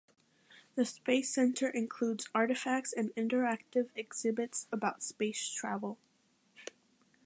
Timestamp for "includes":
1.69-2.27